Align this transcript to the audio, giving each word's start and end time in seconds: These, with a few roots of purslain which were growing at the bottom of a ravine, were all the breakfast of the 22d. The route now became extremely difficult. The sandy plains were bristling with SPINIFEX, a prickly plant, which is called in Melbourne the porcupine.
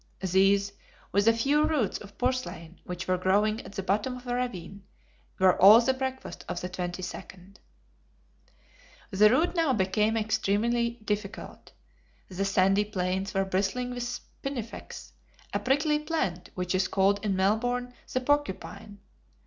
These, 0.19 0.73
with 1.11 1.27
a 1.27 1.31
few 1.33 1.63
roots 1.63 1.99
of 1.99 2.17
purslain 2.17 2.79
which 2.85 3.07
were 3.07 3.19
growing 3.19 3.61
at 3.61 3.73
the 3.73 3.83
bottom 3.83 4.17
of 4.17 4.25
a 4.25 4.33
ravine, 4.33 4.81
were 5.37 5.61
all 5.61 5.79
the 5.79 5.93
breakfast 5.93 6.43
of 6.49 6.59
the 6.59 6.69
22d. 6.69 7.57
The 9.11 9.29
route 9.29 9.55
now 9.55 9.73
became 9.73 10.17
extremely 10.17 10.89
difficult. 11.05 11.71
The 12.29 12.45
sandy 12.45 12.85
plains 12.85 13.35
were 13.35 13.45
bristling 13.45 13.91
with 13.91 14.01
SPINIFEX, 14.01 15.11
a 15.53 15.59
prickly 15.59 15.99
plant, 15.99 16.49
which 16.55 16.73
is 16.73 16.87
called 16.87 17.23
in 17.23 17.35
Melbourne 17.35 17.93
the 18.11 18.21
porcupine. 18.21 18.97